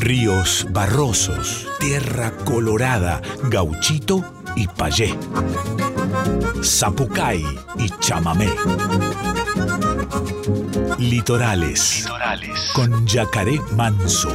[0.00, 4.24] ríos barrosos, tierra colorada, gauchito
[4.56, 5.14] y payé,
[6.62, 7.44] zapucay
[7.78, 8.48] y chamamé.
[10.98, 12.70] Litorales, Litorales.
[12.74, 14.30] con yacaré manso.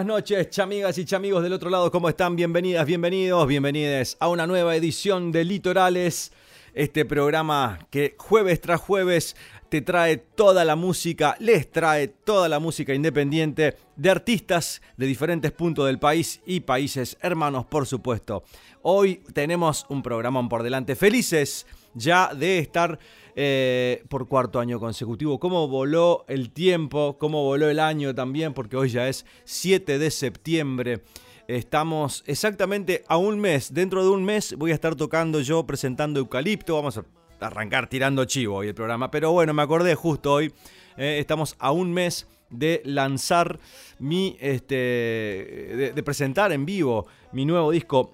[0.00, 2.34] Buenas noches, chamigas y chamigos del otro lado, ¿cómo están?
[2.34, 6.32] Bienvenidas, bienvenidos, bienvenidas a una nueva edición de Litorales,
[6.72, 9.36] este programa que jueves tras jueves
[9.68, 15.52] te trae toda la música, les trae toda la música independiente de artistas de diferentes
[15.52, 18.42] puntos del país y países hermanos, por supuesto.
[18.80, 22.98] Hoy tenemos un programa por delante, felices ya de estar
[23.36, 25.38] eh, por cuarto año consecutivo.
[25.38, 30.10] Cómo voló el tiempo, cómo voló el año también, porque hoy ya es 7 de
[30.10, 31.02] septiembre.
[31.46, 33.72] Estamos exactamente a un mes.
[33.72, 36.74] Dentro de un mes voy a estar tocando yo presentando Eucalipto.
[36.76, 37.04] Vamos a
[37.40, 39.10] arrancar tirando chivo hoy el programa.
[39.10, 40.52] Pero bueno, me acordé justo hoy.
[40.96, 43.58] Eh, estamos a un mes de lanzar
[43.98, 48.10] mi, este, de presentar en vivo mi nuevo disco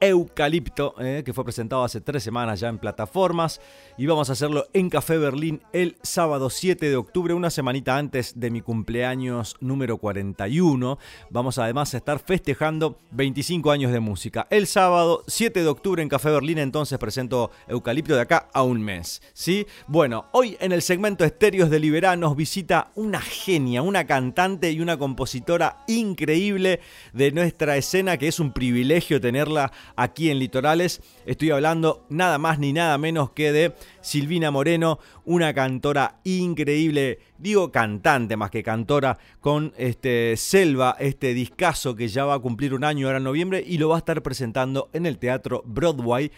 [0.00, 3.60] Eucalipto, eh, que fue presentado hace tres semanas ya en plataformas.
[3.98, 8.40] Y vamos a hacerlo en Café Berlín el sábado 7 de octubre, una semanita antes
[8.40, 10.98] de mi cumpleaños número 41.
[11.28, 14.46] Vamos además a estar festejando 25 años de música.
[14.50, 18.82] El sábado 7 de octubre en Café Berlín entonces presento Eucalipto de acá a un
[18.82, 19.20] mes.
[19.34, 19.66] ¿sí?
[19.86, 24.80] Bueno, hoy en el segmento Estéreos de Liberá nos visita una genia, una cantante y
[24.80, 26.80] una compositora increíble
[27.12, 31.00] de nuestra escena, que es un privilegio tenerla aquí en Litorales.
[31.26, 37.70] Estoy hablando nada más ni nada menos que de Silvina Moreno, una cantora increíble, digo
[37.70, 42.84] cantante más que cantora, con este Selva, este discazo que ya va a cumplir un
[42.84, 46.30] año ahora en noviembre y lo va a estar presentando en el Teatro Broadway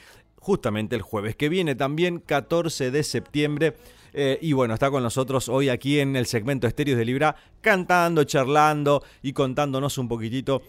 [0.43, 3.77] justamente el jueves que viene, también 14 de septiembre.
[4.13, 8.25] Eh, y bueno, está con nosotros hoy aquí en el segmento Estéreos de Libra, cantando,
[8.25, 10.61] charlando y contándonos un poquitito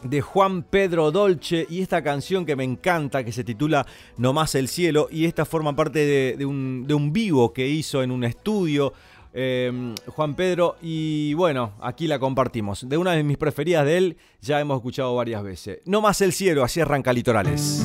[0.03, 4.55] de Juan Pedro Dolce y esta canción que me encanta que se titula No más
[4.55, 8.25] el cielo y esta forma parte de, un, de un vivo que hizo en un
[8.25, 8.93] estudio
[9.35, 10.77] Em, Juan Pedro.
[10.83, 12.89] Y bueno, aquí la compartimos.
[12.89, 15.81] De una de mis preferidas de él, ya hemos escuchado varias veces.
[15.87, 17.85] No más el cielo, así arranca Litorales.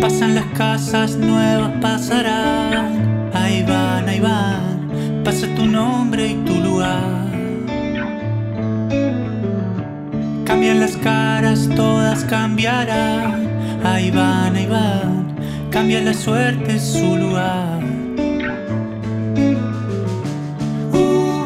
[0.00, 3.30] Pasan las casas nuevas, pasarán.
[3.34, 5.22] Ahí van, ahí van.
[5.24, 7.19] Pasa tu nombre y tu lugar
[10.50, 13.48] Cambian las caras, todas cambiarán.
[13.84, 15.36] Ahí van, ahí van.
[15.70, 17.80] Cambia la suerte, su lugar.
[20.92, 21.44] Uh,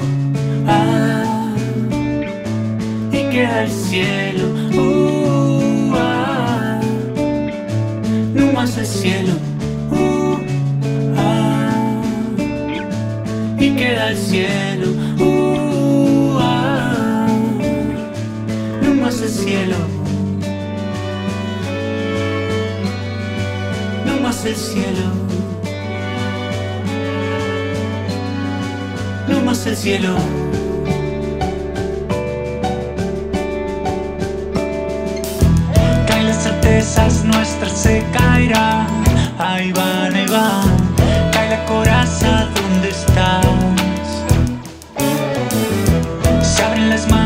[0.67, 1.55] ah,
[3.13, 4.49] y queda el cielo.
[4.75, 6.81] Uh, ah,
[8.33, 9.35] no más el cielo.
[9.91, 10.39] Uh,
[11.19, 12.03] ah,
[13.61, 15.04] y queda el cielo.
[19.45, 19.77] Cielo.
[24.07, 25.07] No más el cielo.
[29.29, 30.17] No más el cielo.
[36.07, 38.87] Caen las certezas nuestras, se caerán.
[39.39, 41.31] Ahí van, ahí van.
[41.33, 43.45] Cae la coraza, ¿dónde estás?
[46.43, 47.24] Se abren las manos,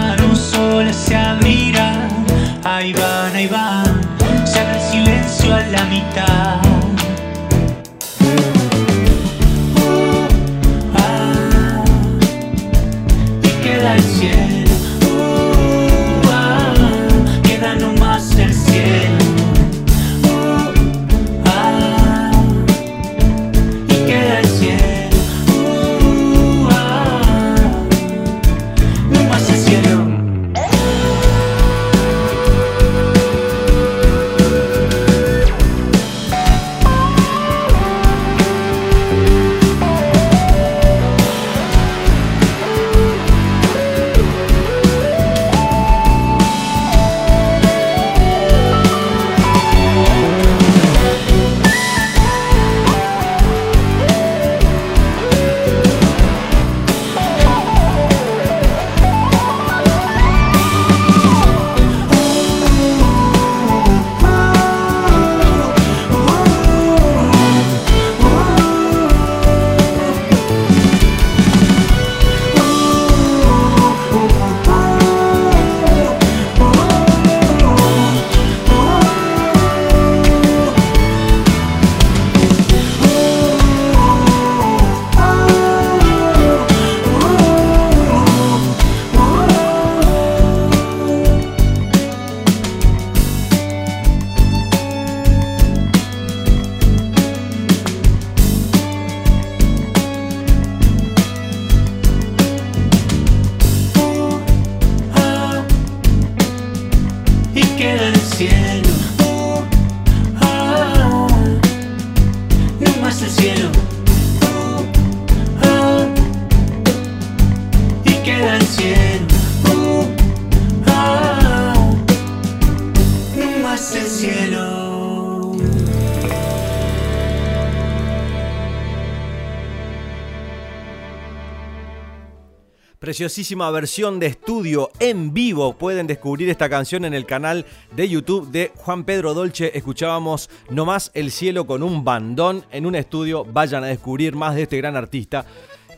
[133.18, 135.72] Preciosísima versión de estudio en vivo.
[135.72, 139.72] Pueden descubrir esta canción en el canal de YouTube de Juan Pedro Dolce.
[139.74, 143.44] Escuchábamos Nomás el cielo con un bandón en un estudio.
[143.44, 145.44] Vayan a descubrir más de este gran artista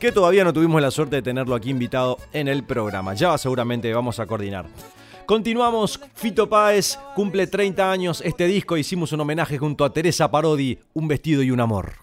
[0.01, 3.13] que todavía no tuvimos la suerte de tenerlo aquí invitado en el programa.
[3.13, 4.65] Ya seguramente vamos a coordinar.
[5.27, 10.79] Continuamos, Fito Páez cumple 30 años este disco, hicimos un homenaje junto a Teresa Parodi,
[10.95, 11.97] Un vestido y un amor.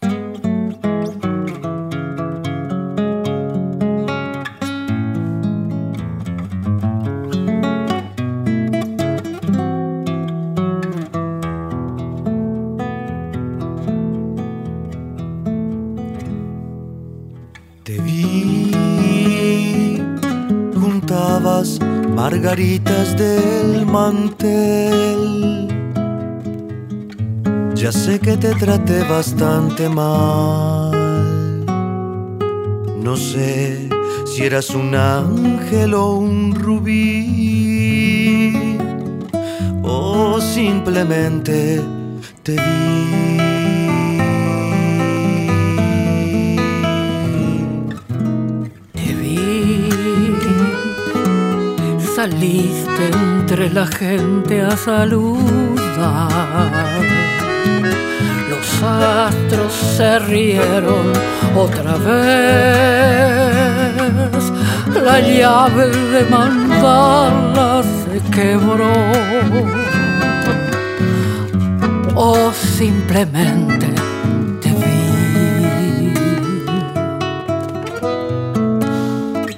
[22.58, 25.68] Margaritas del mantel.
[27.76, 30.92] Ya sé que te traté bastante mal.
[33.00, 33.88] No sé
[34.26, 38.00] si eras un ángel o un rubí.
[39.84, 41.80] O simplemente
[42.42, 43.27] te vi.
[52.18, 56.32] Saliste entre la gente a saludar.
[58.50, 61.14] Los astros se rieron
[61.56, 63.14] otra vez.
[65.08, 68.96] La llave de mandala se quebró.
[72.16, 73.90] O simplemente
[74.62, 76.14] te vi.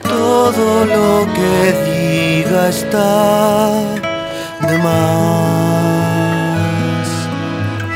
[0.01, 1.88] Todo lo que
[2.57, 3.71] está
[4.67, 5.67] de más.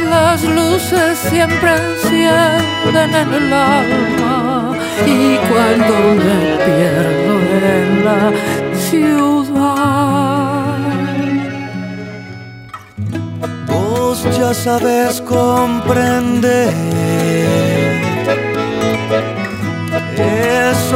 [0.10, 5.94] Las luces siempre encienden en el alma y cuando
[6.24, 7.34] me pierdo
[7.78, 8.32] en la
[8.78, 9.44] ciudad.
[13.68, 17.03] Vos ya sabes comprender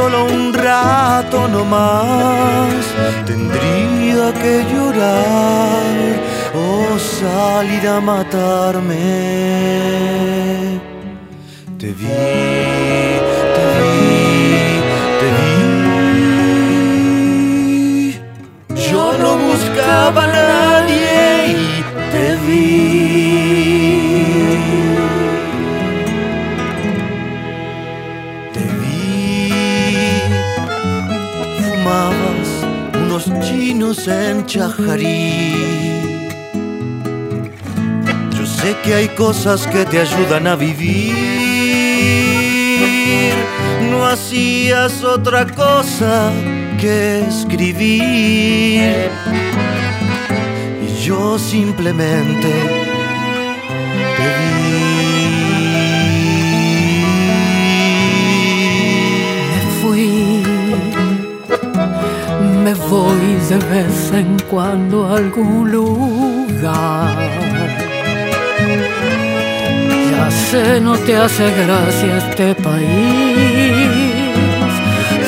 [0.08, 2.84] solo un rato nomás,
[3.26, 5.96] tendría que llorar
[6.54, 8.96] o salir a matarme.
[11.78, 12.06] Te vi,
[13.56, 14.80] te vi,
[15.20, 15.68] te vi.
[18.90, 20.26] Yo no buscaba a
[33.70, 35.52] en Chajarí.
[38.30, 41.12] Yo sé que hay cosas que te ayudan a vivir.
[43.90, 46.32] No hacías otra cosa
[46.80, 49.10] que escribir.
[50.82, 52.48] Y yo simplemente
[54.16, 54.87] te vi.
[62.68, 67.16] Me voy de vez en cuando a algún lugar.
[70.10, 72.88] Ya sé, no te hace gracia este país.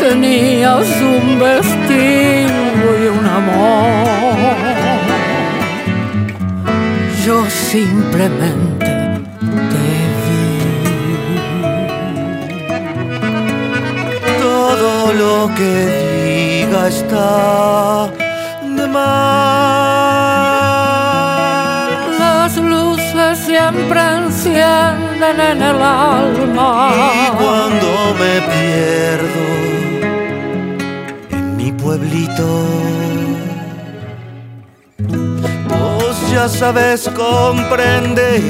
[0.00, 4.56] Tenías un vestido y un amor.
[7.24, 8.79] Yo simplemente
[14.80, 16.40] Todo lo que
[16.88, 18.10] está
[18.62, 19.10] de más.
[22.18, 26.92] Las luces siempre encienden en el alma.
[26.94, 27.88] Y cuando
[28.20, 29.46] me pierdo
[31.30, 32.48] en mi pueblito,
[35.68, 38.40] vos ya sabes comprender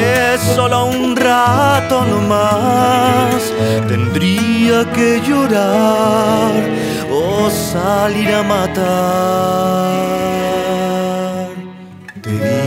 [0.00, 3.52] es solo un rato nomás,
[3.88, 6.52] tendría que llorar
[7.10, 8.80] o salir a matar.
[12.22, 12.62] Te vi,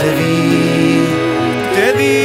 [0.00, 1.04] te vi,
[1.74, 2.20] te vi.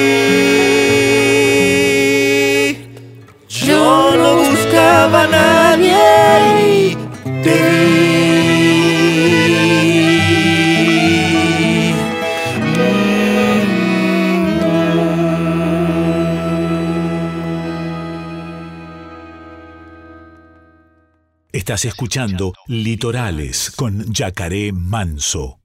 [3.48, 6.65] Yo no buscaba a nadie
[21.66, 25.65] Estás escuchando Litorales con Yacaré Manso.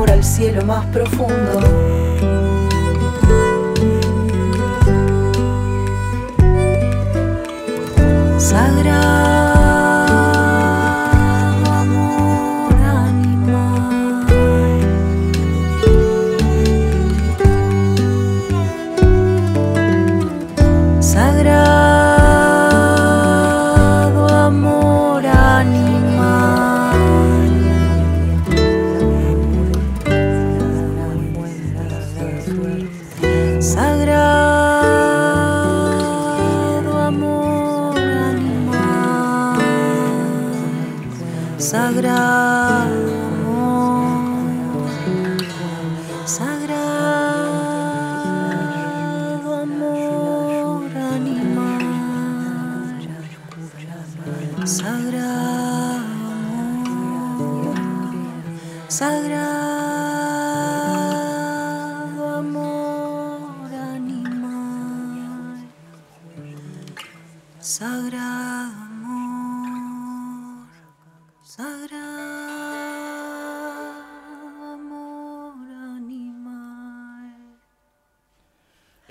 [0.00, 1.99] por el cielo más profundo.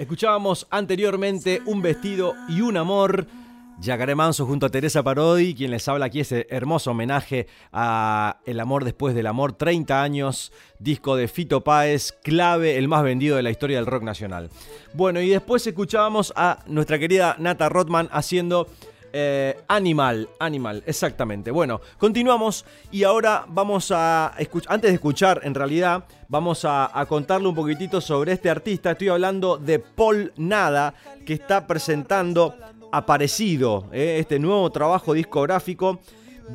[0.09, 3.27] Escuchábamos anteriormente Un vestido y un amor.
[3.79, 8.59] Yacaré Manso junto a Teresa Parodi, quien les habla aquí ese hermoso homenaje a El
[8.59, 13.43] amor después del amor, 30 años, disco de Fito Páez, clave, el más vendido de
[13.43, 14.49] la historia del rock nacional.
[14.95, 18.67] Bueno, y después escuchábamos a nuestra querida Nata Rotman haciendo
[19.13, 21.51] eh, Animal, Animal, exactamente.
[21.51, 27.47] Bueno, continuamos y ahora vamos a escuchar, antes de escuchar en realidad, vamos a, contarle
[27.47, 28.91] un poquitito sobre este artista.
[28.91, 30.93] Estoy hablando de Paul Nada,
[31.25, 32.55] que está presentando
[32.91, 35.99] Aparecido, eh, este nuevo trabajo discográfico.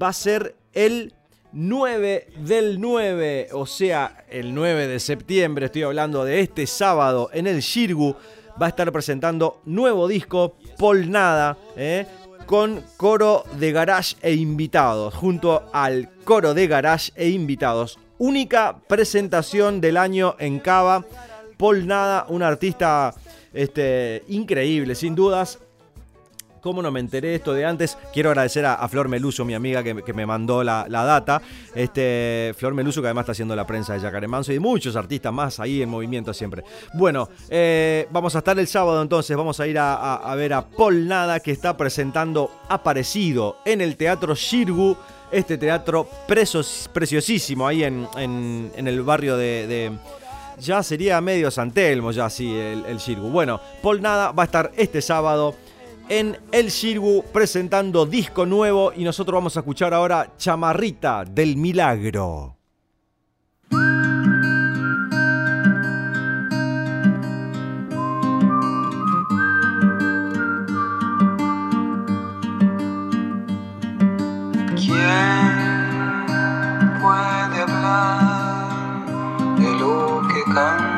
[0.00, 1.14] Va a ser el
[1.52, 7.46] 9 del 9, o sea, el 9 de septiembre, estoy hablando de este sábado en
[7.46, 8.16] el Shirgu,
[8.61, 12.06] va a estar presentando nuevo disco, Paul Nada, eh,
[12.46, 17.98] con coro de garage e invitados, junto al coro de garage e invitados.
[18.18, 21.04] Única presentación del año en Cava
[21.56, 23.14] Paul Nada, un artista
[23.52, 25.58] este, increíble, sin dudas.
[26.64, 27.99] ¿Cómo no me enteré esto de antes?
[28.11, 31.42] Quiero agradecer a, Flor Meluso, mi amiga que, me mandó la, data.
[31.75, 35.30] Este, Flor Meluso, que además está haciendo la prensa de Yacaré Manso y muchos artistas
[35.30, 36.64] más ahí en movimiento siempre.
[36.94, 39.37] Bueno, eh, vamos a estar el sábado entonces.
[39.37, 44.34] Vamos a ir a, ver a Paul Nada, que está presentando Aparecido en el Teatro
[44.34, 44.97] Shirgu.
[45.30, 49.93] Este teatro preciosísimo ahí en, el barrio de,
[50.58, 53.28] ya sería medio San Telmo, ya sí, el, el Shirgu.
[53.28, 55.54] Bueno, Paul Nada va a estar este sábado
[56.08, 62.56] en El Shirgu presentando disco nuevo y nosotros vamos a escuchar ahora Chamarrita del Milagro.
[74.76, 75.54] ¿Quién
[77.00, 79.06] puede hablar
[79.58, 80.94] de lo que canta?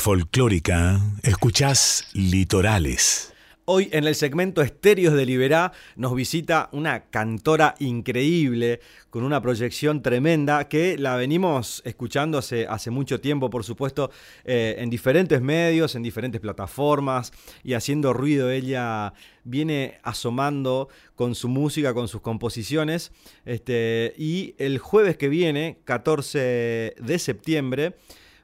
[0.00, 3.34] Folclórica, escuchás Litorales.
[3.66, 10.00] Hoy en el segmento Estéreos de Liberá nos visita una cantora increíble, con una proyección
[10.00, 14.10] tremenda, que la venimos escuchando hace, mucho tiempo, por supuesto,
[14.44, 17.30] eh, en diferentes medios, en diferentes plataformas,
[17.62, 18.50] y haciendo ruido.
[18.50, 19.12] Ella
[19.44, 23.12] viene asomando con su música, con sus composiciones,
[23.44, 27.96] este, y el jueves que viene, 14 de septiembre,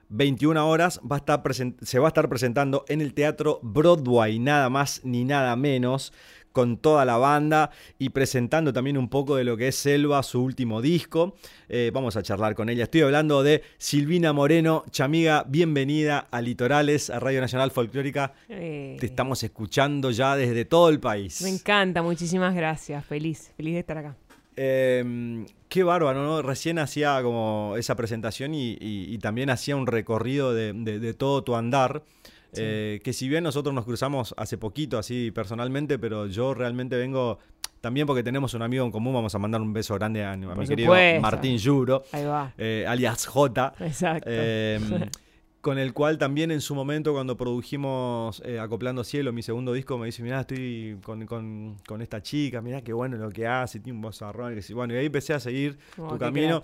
[0.09, 1.43] 21 horas va a estar
[1.83, 6.13] se va a estar presentando en el Teatro Broadway, nada más ni nada menos,
[6.57, 10.43] con toda la banda y presentando también un poco de lo que es Selva, su
[10.43, 11.35] último disco.
[11.69, 12.85] Eh, vamos a charlar con ella.
[12.85, 14.83] Estoy hablando de Silvina Moreno.
[14.91, 18.33] Chamiga, bienvenida a Litorales, a Radio Nacional Folclórica.
[18.49, 21.43] Eh, Te estamos escuchando ya desde todo el país.
[21.43, 23.05] Me encanta, muchísimas gracias.
[23.05, 24.17] Feliz, feliz de estar acá.
[24.57, 26.43] Eh, qué bárbaro, ¿no?
[26.43, 31.15] Recién hacía como esa presentación y, y- y también hacía un recorrido de, de- de
[31.15, 32.03] todo tu andar.
[32.59, 37.39] eh, que si bien nosotros nos cruzamos hace poquito, así personalmente, pero yo realmente vengo
[37.83, 39.13] también porque tenemos un amigo en común.
[39.13, 40.89] Vamos a mandar un beso grande a, a mi querido.
[41.21, 42.53] Martín Yuro, Ahí va.
[42.57, 43.75] eh, alias J.
[43.81, 44.31] Exacto.
[45.67, 49.99] Con el cual también en su momento cuando produjimos eh, Acoplando Cielo, mi segundo disco,
[49.99, 53.81] me dice, mirá, estoy con, con- con esta chica, mirá qué bueno lo que hace,
[53.81, 54.73] tiene un vozarrón, sí".
[54.75, 56.63] bueno, y ahí empecé a seguir tu camino.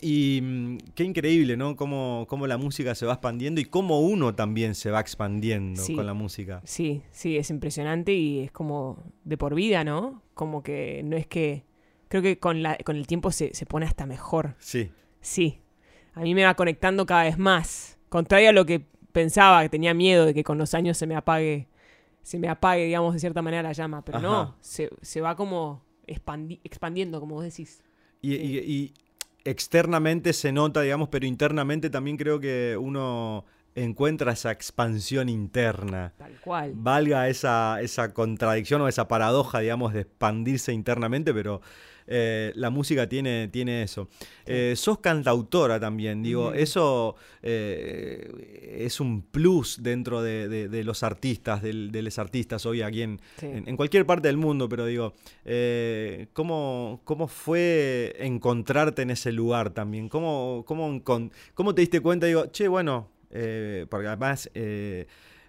[0.00, 1.76] Y mm, qué increíble, ¿no?
[1.76, 5.94] Cómo, cómo la música se va expandiendo y cómo uno también se va expandiendo Sí.
[5.94, 6.60] con la música.
[6.64, 10.22] Sí, sí, es impresionante y es como de por vida, ¿no?
[10.34, 11.64] Como que no es que...
[12.08, 14.54] Creo que con, la, con el tiempo se, se pone hasta mejor.
[14.58, 15.60] Sí, Sí.
[16.14, 17.97] A mí me va conectando cada vez más.
[18.08, 21.16] Contrario a lo que pensaba, que tenía miedo de que con los años se me
[21.16, 21.68] apague,
[22.22, 24.04] se me apague, digamos, de cierta manera la llama.
[24.04, 24.26] Pero Ajá.
[24.26, 27.82] no, se, se va como expandi- expandiendo, como vos decís.
[28.22, 28.94] Y, y- y
[29.44, 33.44] externamente se nota, digamos, pero internamente también creo que uno
[33.82, 36.12] encuentra esa expansión interna.
[36.18, 36.72] Tal cual.
[36.74, 41.60] valga esa, esa contradicción o esa paradoja, digamos, de expandirse internamente, pero
[42.10, 44.08] eh, la música tiene, tiene eso.
[44.46, 51.02] Eh, sos cantautora también, digo, eso eh, es un plus dentro de, de- de los
[51.02, 53.46] artistas, de los artistas hoy aquí en, Sí.
[53.46, 55.12] en, en cualquier parte del mundo, pero digo,
[56.32, 60.08] ¿cómo, ¿cómo fue encontrarte en ese lugar también?
[60.08, 61.02] ¿Cómo, cómo,
[61.54, 62.26] cómo te diste cuenta?
[62.26, 65.06] Digo, che, bueno, eh, porque además eh,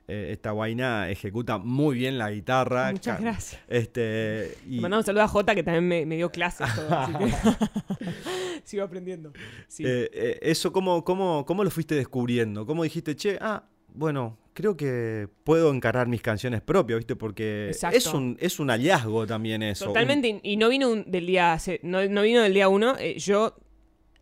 [0.08, 2.92] eh, esta guaina ejecuta muy bien la guitarra.
[2.92, 3.62] Muchas gracias.
[3.68, 6.68] Este, y, mandamos un saludo a Jota que también me, me dio clases.
[6.76, 7.32] todo, así que
[8.64, 9.32] Sigo aprendiendo.
[9.68, 9.84] Sí.
[9.86, 12.66] eh, eso, ¿cómo, cómo, ¿cómo lo fuiste descubriendo?
[12.66, 13.64] ¿Cómo dijiste, che, ah,
[13.94, 17.16] bueno, creo que puedo encarar mis canciones propias, ¿viste?
[17.16, 17.98] Porque Exacto.
[17.98, 19.86] es un, es un hallazgo también eso.
[19.86, 22.96] Totalmente, y y no vino un- del día no, no vino del día uno.
[23.00, 23.56] eh, yo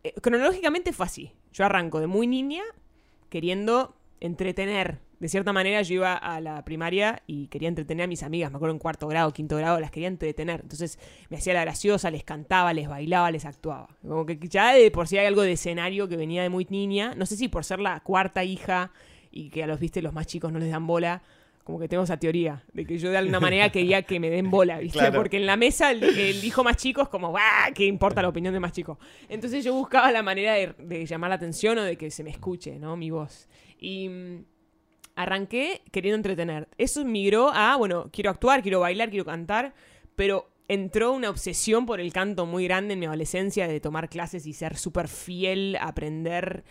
[0.04, 1.32] eh, cronológicamente fue así.
[1.52, 2.62] Yo arranco de muy niña
[3.28, 5.00] queriendo entretener.
[5.20, 8.56] De cierta manera yo iba a la primaria y quería entretener a mis amigas, me
[8.56, 10.60] acuerdo en cuarto grado, quinto grado, las quería entretener.
[10.62, 13.88] Entonces me hacía la graciosa, les cantaba, les bailaba, les actuaba.
[14.02, 17.14] Como que ya de por sí hay algo de escenario que venía de muy niña.
[17.16, 18.92] No sé si por ser la cuarta hija
[19.32, 21.22] y que a los, viste, los más chicos no les dan bola.
[21.68, 24.50] Como que tengo esa teoría de que yo de alguna manera quería que me den
[24.50, 25.00] bola, ¿viste?
[25.00, 25.18] Claro.
[25.18, 27.68] Porque en la mesa el, el hijo más chico es como, ¡ah!
[27.74, 28.98] ¿Qué importa la opinión del más chico?
[29.28, 32.30] Entonces yo buscaba la manera de, de llamar la atención o de que se me
[32.30, 32.96] escuche, ¿no?
[32.96, 33.50] Mi voz.
[33.78, 34.44] Y mm,
[35.14, 36.68] arranqué queriendo entretener.
[36.78, 39.74] Eso migró a, bueno, quiero actuar, quiero bailar, quiero cantar,
[40.16, 44.46] pero entró una obsesión por el canto muy grande en mi adolescencia de tomar clases
[44.46, 46.64] y ser súper fiel, aprender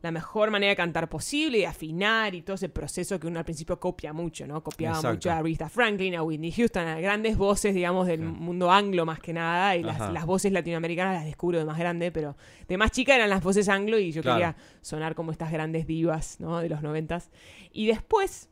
[0.00, 3.44] la mejor manera de cantar posible y afinar y todo ese proceso que uno al
[3.44, 4.62] principio copia mucho, ¿no?
[4.62, 5.14] Copiaba Exacto.
[5.14, 9.18] mucho a Aretha Franklin, a Whitney Houston, a grandes voces, digamos, del mundo anglo más
[9.18, 12.36] que nada, y las, voces latinoamericanas las descubro de más grande, pero
[12.68, 14.36] de más chica eran las voces anglo y yo Claro.
[14.38, 16.58] quería sonar como estas grandes divas, ¿no?
[16.60, 17.30] De los noventas.
[17.72, 18.50] Y después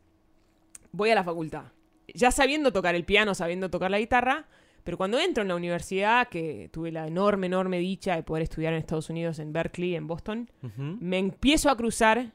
[0.91, 1.65] voy a la facultad,
[2.13, 4.47] ya sabiendo tocar el piano, sabiendo tocar la guitarra,
[4.87, 8.71] pero cuando entro en la universidad, que tuve la enorme, enorme dicha de poder estudiar
[8.71, 12.31] en Estados Unidos, en Berkeley, en Boston, me empiezo a cruzar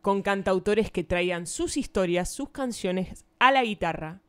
[0.00, 4.20] con cantautores que traían sus historias, sus canciones a la guitarra.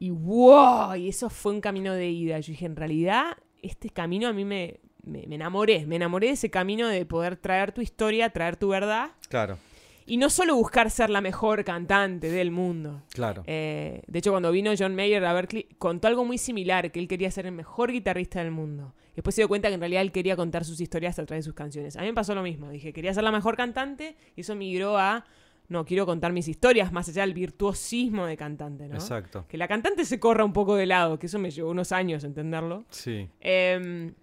[0.00, 2.40] Y wow, y eso fue un camino de ida.
[2.40, 5.86] Yo dije, en realidad, este camino a mí me, me, me enamoré.
[5.86, 9.10] Me enamoré de ese camino de poder traer tu historia, traer tu verdad.
[9.28, 9.56] Claro,
[10.06, 13.02] Y no solo buscar ser la mejor cantante del mundo.
[13.12, 13.42] claro.
[13.46, 17.08] Eh, de hecho, cuando vino John Mayer a Berkeley, contó algo muy similar, que él
[17.08, 18.94] quería ser el mejor guitarrista del mundo.
[19.16, 21.48] Después se dio cuenta que en realidad él quería contar sus historias a través de
[21.48, 21.96] sus canciones.
[21.96, 22.70] A mí me pasó lo mismo.
[22.70, 25.24] Dije, quería ser la mejor cantante y eso migró a,
[25.68, 28.94] no, quiero contar mis historias más allá del virtuosismo de cantante, ¿no?
[28.94, 29.46] Exacto.
[29.48, 32.24] Que la cantante se corra un poco de lado, que eso me llevó unos años
[32.24, 32.84] entenderlo.
[32.90, 33.28] Sí.
[33.40, 34.14] Em,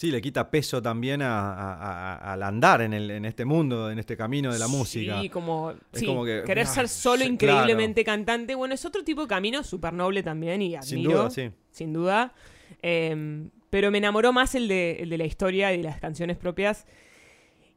[0.00, 1.74] Sí, le quita peso también a- a-
[2.14, 5.20] a- al andar en, el, en este mundo, en este camino de la música.
[5.20, 8.54] Sí, como, Es sí, como que, querer ah, ser solo sí, increíblemente cantante.
[8.54, 10.86] Bueno, es otro tipo de camino, súper noble también y admiro.
[10.86, 11.50] Sin duda, sí.
[11.70, 12.32] Sin duda.
[12.80, 16.38] Em, pero me enamoró más el de, el de la historia y de las canciones
[16.38, 16.86] propias.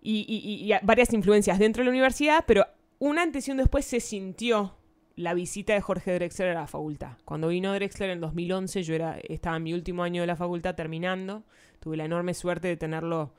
[0.02, 2.66] Y, y- y- y varias influencias dentro de la universidad, pero
[3.00, 4.78] un antes y un después se sintió
[5.15, 7.17] la visita de Jorge Drexler a la facultad.
[7.26, 10.76] Cuando vino Drexler en 2011, yo era, estaba en mi último año de la facultad
[10.76, 11.43] terminando.
[11.80, 13.34] Tuve la enorme suerte de tenerlo,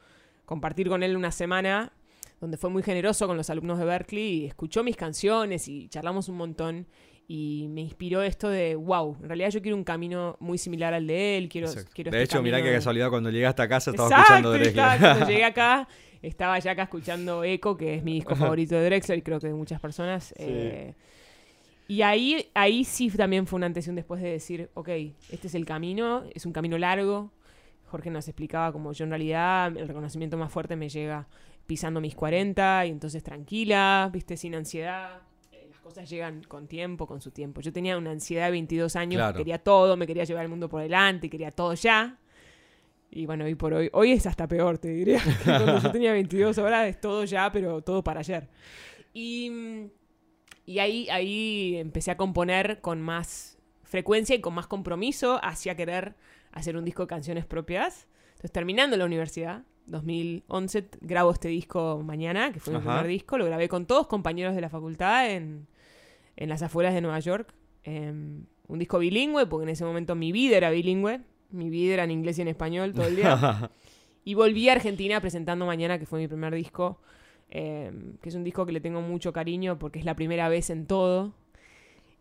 [0.45, 1.93] compartir con él una semana,
[2.41, 6.29] donde fue muy generoso con los alumnos de Berkeley y escuchó mis canciones y charlamos
[6.29, 6.87] un montón.
[7.27, 11.07] Y me inspiró esto de, wow, en realidad yo quiero un camino muy similar al
[11.07, 11.49] de él.
[11.49, 14.25] Quiero, quiero de este hecho, mirá qué de- casualidad, cuando llegaste a casa estaba Exacto,
[14.35, 14.85] escuchando Drexler.
[14.85, 15.89] estaba- cuando llegué acá,
[16.21, 19.47] estaba ya acá escuchando Echo, que es mi disco favorito de Drexler y creo que
[19.49, 20.35] de muchas personas.
[20.37, 20.93] eh,
[21.89, 24.89] y ahí, ahí sí también fue un antes y un después de decir, ok,
[25.31, 27.31] este es el camino, es un camino largo.
[27.87, 31.29] Jorge nos explicaba como yo en realidad el reconocimiento más fuerte me llega
[31.67, 35.21] pisando mis 40 y entonces tranquila, viste, sin ansiedad.
[35.53, 37.61] Eh, Las cosas llegan con tiempo, con su tiempo.
[37.61, 39.37] Yo tenía una ansiedad de 22 años, Claro.
[39.39, 42.19] quería todo, me quería llevar el mundo por delante, quería todo ya.
[43.11, 45.21] Y bueno, hoy por hoy, hoy es hasta peor, te diría.
[45.45, 48.49] Cuando yo tenía 22 ahora es todo ya, pero todo para ayer.
[49.13, 49.89] Y, mm,
[50.67, 56.15] y ahí, ahí empecé a componer con más frecuencia y con más compromiso hacia querer
[56.53, 58.07] hacer un disco de canciones propias.
[58.33, 62.93] Entonces, terminando la universidad, 2011, t- grabo este disco mañana, que fue mi Ajá.
[62.95, 63.39] primer disco.
[63.39, 65.67] Lo grabé con todos compañeros de la facultad en,
[66.37, 67.53] en las afueras de Nueva York.
[67.83, 71.21] Em, un disco bilingüe, porque en ese momento mi vida era bilingüe.
[71.51, 73.71] Mi vida era en inglés y en español todo el día.
[74.25, 76.99] y volví a Argentina presentando mañana, que fue mi primer disco.
[77.55, 80.69] Em, que es un disco que le tengo mucho cariño porque es la primera vez
[80.69, 81.33] en todo.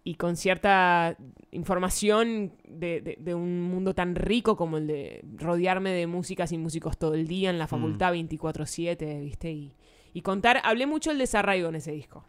[0.05, 1.15] Y con cierta
[1.51, 6.57] información de, de- de un mundo tan rico como el de rodearme de músicas y
[6.57, 9.51] músicos todo el día en la facultad 24-7, ¿viste?
[9.51, 9.75] Y,
[10.13, 12.25] y contar, hablé mucho del desarraigo en ese disco.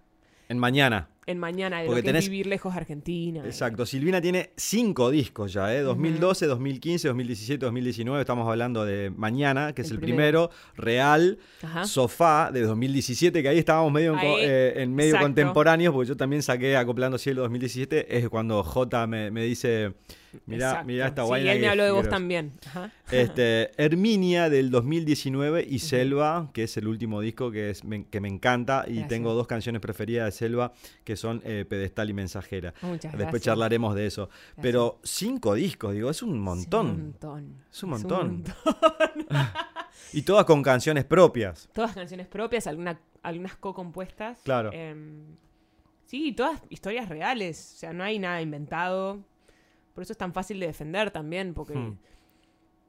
[0.48, 1.08] En mañana.
[1.26, 3.42] En mañana, de Porque lo que tenés- es vivir lejos de Argentina.
[3.44, 3.86] Exacto.
[3.86, 5.80] Silvina tiene cinco discos ya, ¿eh?
[5.80, 8.20] 2012, 2015, 2017, 2019.
[8.20, 10.48] Estamos hablando de Mañana, que es El primero.
[10.48, 10.50] primero.
[10.76, 11.38] Real.
[11.62, 11.86] Ajá.
[11.86, 15.24] Sofá, de 2017, que ahí estábamos medio en, co- Ahí, eh, en medio exacto.
[15.26, 18.18] contemporáneos, porque yo también saqué Acoplando Cielo 2017.
[18.18, 19.94] Es cuando J me, me dice,
[20.46, 20.86] mirá, Exacto.
[20.86, 22.16] mirá esta Sí, guayna él me habló de vos grosa".
[22.16, 22.52] también.
[22.66, 22.92] Ajá.
[23.10, 28.20] Este, Herminia del 2019 y Selva, que es el último disco que, es, me, que
[28.20, 28.84] me encanta.
[28.86, 29.08] Y Gracias.
[29.08, 30.72] tengo dos canciones preferidas de Selva,
[31.04, 32.74] que son eh, Pedestal y Mensajera.
[32.82, 33.42] Muchas Después gracias.
[33.42, 34.28] charlaremos de eso.
[34.60, 36.86] Pero cinco discos, digo, es un montón.
[36.86, 37.56] Es un montón.
[37.72, 38.32] Es un montón.
[38.44, 38.54] montón.
[40.12, 41.68] Y todas con canciones propias.
[41.72, 44.38] Todas canciones propias, alguna- algunas co-compuestas.
[44.44, 44.70] Claro.
[44.72, 45.24] Em,
[46.04, 47.72] sí, todas historias reales.
[47.74, 49.24] O sea, no hay nada inventado.
[49.92, 51.96] Por eso es tan fácil de defender también, porque, Hmm.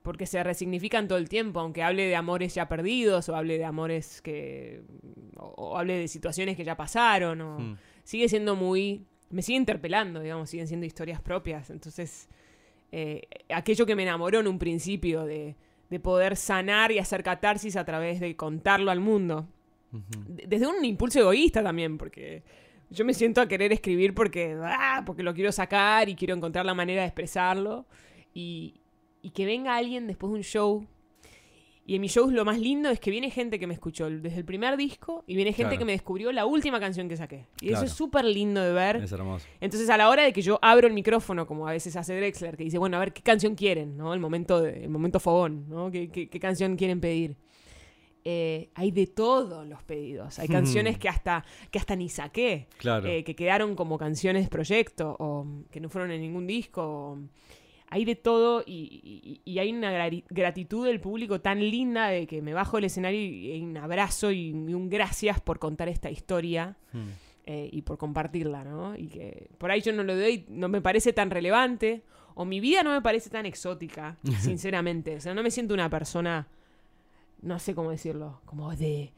[0.04, 3.66] porque se resignifican todo el tiempo, aunque hable de amores ya perdidos, o hable de
[3.66, 4.84] amores que.
[5.38, 7.60] o, o hable de situaciones que ya pasaron, o.
[7.60, 7.78] Hmm.
[8.06, 9.04] Sigue siendo muy.
[9.30, 11.70] Me sigue interpelando, digamos, siguen siendo historias propias.
[11.72, 12.30] Entonces,
[12.92, 15.56] eh, aquello que me enamoró en un principio de,
[15.90, 19.50] de poder sanar y hacer catarsis a través de contarlo al mundo.
[20.28, 22.44] Desde un impulso egoísta también, porque
[22.90, 26.66] yo me siento a querer escribir porque, ah, porque lo quiero sacar y quiero encontrar
[26.66, 27.86] la manera de expresarlo.
[28.34, 28.76] Y,
[29.22, 30.86] y que venga alguien después de un show.
[31.88, 34.38] Y en mis shows lo más lindo es que viene gente que me escuchó desde
[34.40, 35.80] el primer disco y viene gente Claro.
[35.80, 37.46] que me descubrió la última canción que saqué.
[37.62, 37.76] Y Claro.
[37.78, 38.96] eso es súper lindo de ver.
[38.98, 39.46] Es hermoso.
[39.62, 42.58] Entonces, a la hora de que yo abro el micrófono, como a veces hace Drexler,
[42.58, 43.96] que dice, bueno, a ver, ¿qué canción quieren?
[43.98, 44.16] ¿no?
[44.16, 45.92] El momento, de- el momento fogón, ¿no?
[45.92, 47.38] ¿Qué, qué- qué canción quieren pedir?
[48.28, 50.40] Eh, hay de todos los pedidos.
[50.40, 53.08] Hay canciones que hasta, que hasta ni saqué, Claro.
[53.08, 56.82] eh, que quedaron como canciones proyecto, o mm, que no fueron en ningún disco.
[56.82, 57.20] o-
[57.90, 62.26] hay de todo y, y- y hay una grati- gratitud del público tan linda de
[62.28, 66.10] que me bajo del escenario y un abrazo y, y un gracias por contar esta
[66.10, 67.10] historia Hmm.
[67.46, 68.96] eh, y por compartirla, ¿no?
[68.98, 72.02] Y que por ahí yo no lo doy, no me parece tan relevante,
[72.34, 75.16] o mi vida no me parece tan exótica, sinceramente.
[75.18, 76.48] O sea, no me siento una persona,
[77.42, 79.12] no sé cómo decirlo, como de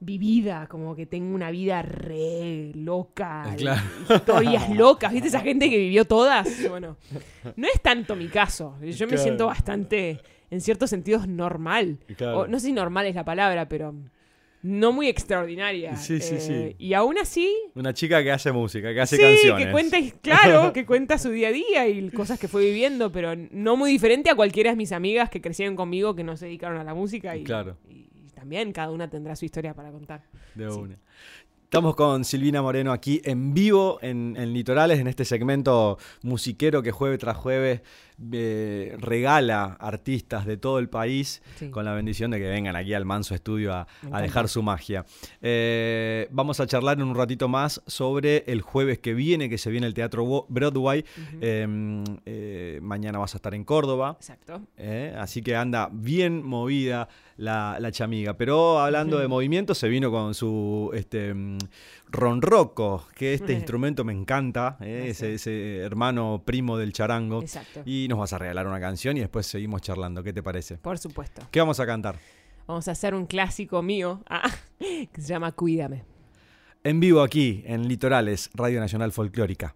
[0.00, 3.80] vivida, como que tengo una vida re loca, Claro.
[4.14, 5.28] historias locas, ¿viste?
[5.28, 6.48] Esa gente que vivió todas.
[6.68, 6.96] Bueno,
[7.56, 8.76] no es tanto mi caso.
[8.82, 9.22] Yo me Claro.
[9.22, 11.98] siento bastante, en ciertos sentidos, normal.
[12.16, 12.40] Claro.
[12.40, 13.94] O, no sé si normal es la palabra, pero
[14.62, 15.96] no muy extraordinaria.
[15.96, 16.52] Sí, sí, sí.
[16.52, 19.66] Eh, Y aún así, Una chica que hace música, que hace sí, canciones.
[19.66, 23.34] que cuenta, claro, que cuenta su día a día y cosas que fue viviendo, pero
[23.50, 26.78] no muy diferente a cualquiera de mis amigas que crecieron conmigo que no se dedicaron
[26.78, 27.76] a la música y, Claro.
[27.90, 28.03] y
[28.44, 30.22] también cada una tendrá su historia para contar.
[30.54, 30.78] De Sí.
[30.78, 30.98] una.
[31.62, 36.92] Estamos con Silvina Moreno aquí en vivo en, en Litorales, en este segmento musiquero que
[36.92, 37.80] jueves tras jueves
[38.32, 41.70] eh, regala artistas de todo el país Sí.
[41.70, 43.86] con la bendición de que vengan aquí al Manso Estudio a,
[44.22, 45.04] dejar su magia.
[45.42, 49.70] Eh, vamos a charlar en un ratito más sobre el jueves que viene, que se
[49.70, 51.04] viene el Teatro Broadway.
[51.40, 54.16] Eh, eh, mañana vas a estar en Córdoba.
[54.18, 54.62] Exacto.
[54.76, 55.14] ¿eh?
[55.18, 58.36] Así que anda bien movida la, la chamiga.
[58.36, 61.34] Pero hablando de movimiento, se vino con su este,
[62.14, 65.08] ronroco, que este instrumento me encanta, ¿eh?
[65.08, 67.42] Ese hermano primo del charango.
[67.42, 67.82] Exacto.
[67.84, 70.22] Y nos vas a regalar una canción y después seguimos charlando.
[70.22, 70.78] ¿Qué te parece?
[70.78, 71.42] Por supuesto.
[71.50, 72.16] ¿Qué vamos a cantar?
[72.66, 76.04] Vamos a hacer un clásico mío ah, que se llama Cuídame.
[76.82, 79.74] en vivo aquí en Litorales, Radio Nacional Folclórica.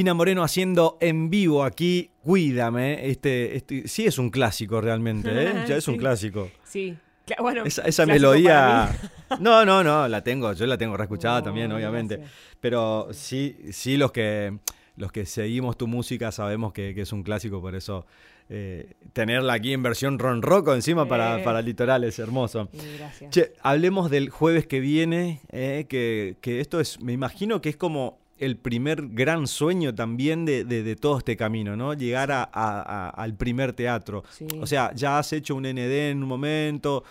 [0.00, 3.06] Silvina Moreno haciendo en vivo aquí, cuídame.
[3.10, 5.52] Este, este sí es un clásico realmente, ¿eh?
[5.68, 6.50] Ya es un clásico.
[6.64, 6.96] Sí.
[7.38, 8.96] Bueno, Esa, melodía.
[9.28, 9.40] para.
[9.42, 12.16] No, no, no, la tengo, yo la tengo reescuchada Oh, también, obviamente.
[12.16, 12.34] gracias.
[12.60, 14.56] Pero sí, sí, los que
[14.96, 18.06] los que seguimos tu música sabemos que, que es un clásico, por eso
[18.48, 21.44] eh, tenerla aquí en versión ronroco encima para, Eh.
[21.44, 22.70] para litoral es hermoso.
[22.98, 23.30] Gracias.
[23.30, 27.76] Che, hablemos del jueves que viene, eh, que, que esto es, me imagino que es
[27.76, 31.94] como el primer gran sueño también de, de- de todo este camino, ¿no?
[31.94, 32.48] Llegar a- a-
[32.80, 34.24] a- al primer teatro.
[34.30, 34.46] Sí.
[34.60, 37.04] O sea, ya has hecho un ND en un momento,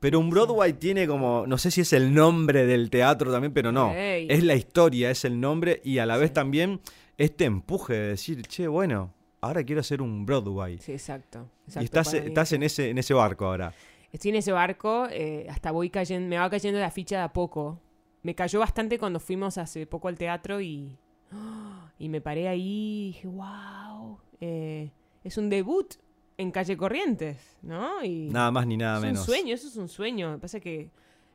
[0.00, 3.70] pero un Broadway tiene como, no sé si es el nombre del teatro también, pero
[3.72, 6.34] no, es la historia, es el nombre y a la vez Sí.
[6.34, 6.80] también
[7.16, 10.78] este empuje de decir, che, bueno, ahora quiero hacer un Broadway.
[10.78, 11.48] Sí, exacto.
[11.66, 13.72] y exacto, estás, mí estás en ese, en ese barco ahora.
[14.12, 17.32] Estoy en ese barco, eh, hasta voy cayendo, me va cayendo la ficha de a
[17.32, 17.78] poco.
[18.22, 20.96] Me cayó bastante cuando fuimos hace poco al teatro y,
[21.98, 25.94] y me paré ahí y dije, wow, es un debut
[26.38, 28.02] en Calle Corrientes, ¿no?
[28.04, 29.20] Y Nada más ni nada es menos.
[29.20, 30.30] un sueño, eso es un sueño.
[30.30, 30.90] Lo que pasa es que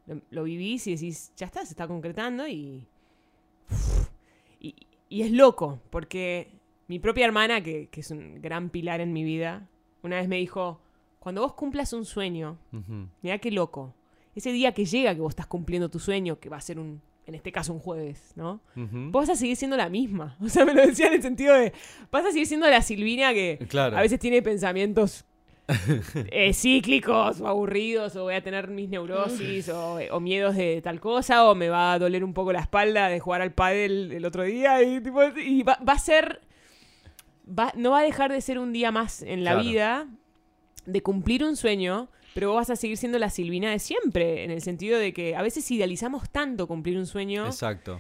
[0.08, 2.88] lo, lo vivís y decís, ya está, se está concretando y,
[4.60, 4.76] y,
[5.10, 6.52] y es loco, porque
[6.88, 9.68] mi propia hermana, que, que es un gran pilar en mi vida,
[10.04, 10.80] una vez me dijo,
[11.20, 12.58] cuando vos cumplas un sueño.
[13.22, 13.94] Mirá qué loco.
[14.38, 17.02] Ese día que llega que vos estás cumpliendo tu sueño, que va a ser un,
[17.26, 18.62] en este caso un jueves, ¿no?
[18.76, 20.38] Vos vas a seguir siendo la misma.
[20.42, 21.74] O sea, me lo decía en el sentido de,
[22.12, 23.98] vas a seguir siendo la Silvina que Claro.
[23.98, 25.26] a veces tiene pensamientos
[26.32, 31.00] eh, cíclicos o aburridos, o voy a tener mis neurosis, o, o miedos de tal
[31.02, 34.24] cosa, o me va a doler un poco la espalda de jugar al pádel el
[34.24, 36.42] otro día, y, tipo, y va, va a ser
[37.48, 39.68] va- no va a dejar de ser un día más en la Claro.
[39.68, 40.08] vida
[40.86, 42.08] de cumplir un sueño,
[42.38, 45.36] pero vos vas a seguir siendo la Silvina de siempre, en el sentido de que
[45.36, 48.00] a veces idealizamos tanto cumplir un sueño Exacto.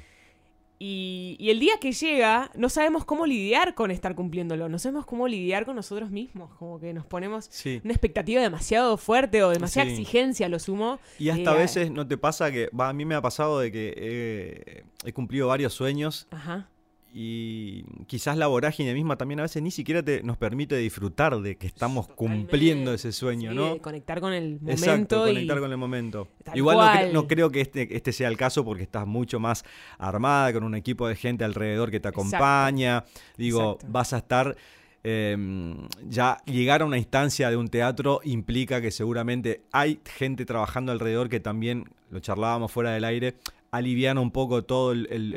[0.79, 5.07] y, y el día que llega no sabemos cómo lidiar con estar cumpliéndolo, no sabemos
[5.07, 7.81] cómo lidiar con nosotros mismos, como que nos ponemos Sí.
[7.83, 9.93] una expectativa demasiado fuerte o demasiada Sí.
[9.95, 10.99] exigencia a lo sumo.
[11.17, 13.59] Y hasta Eh, a veces no te pasa que, va, a mí me ha pasado
[13.59, 16.69] de que eh, he cumplido varios sueños Ajá.
[17.13, 21.55] Y quizás la vorágine misma también a veces ni siquiera te, nos permite disfrutar de
[21.57, 22.41] que estamos Totalmente.
[22.43, 23.77] cumpliendo ese sueño, Sí, ¿no?
[23.79, 26.27] conectar con el momento Exacto, y conectar con el momento.
[26.53, 29.63] Igual no, cre- no creo que este, este sea el caso porque estás mucho más
[29.97, 32.21] armada, con un equipo de gente alrededor que te Exacto.
[32.37, 33.03] acompaña.
[33.37, 33.87] Digo, Exacto.
[33.91, 34.55] vas a estar...
[35.03, 35.75] eh,
[36.09, 41.29] ya llegar a una instancia de un teatro implica que seguramente hay gente trabajando alrededor
[41.29, 43.35] que también, lo charlábamos fuera del aire,
[43.72, 45.34] aliviana un poco todo el, el-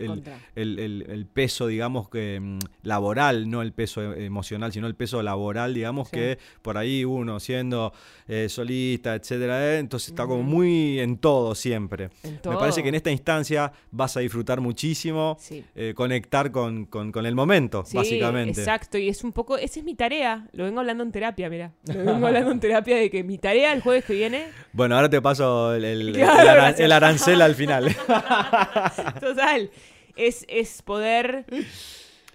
[0.55, 5.23] el- el- peso, digamos, que mm, laboral, no el peso e- emocional, sino el peso
[5.23, 6.17] laboral, digamos, Sí.
[6.17, 7.93] que por ahí uno siendo
[8.29, 12.11] eh, solista, etcétera, eh, entonces está como muy en todo siempre.
[12.23, 15.65] En Me parece que en esta instancia vas a disfrutar muchísimo, Sí.
[15.75, 18.61] eh, conectar con, con- con el momento, Sí, básicamente.
[18.61, 21.73] Exacto, y es un poco, esa es mi tarea, lo vengo hablando en terapia, mira,
[21.87, 25.11] lo vengo hablando en terapia de que mi tarea el jueves que viene, Bueno, ahora
[25.11, 26.81] te paso el, el- Claro, el aran- gracias.
[26.81, 27.97] el arancel al final.
[29.21, 29.71] total,
[30.17, 31.47] es, es poder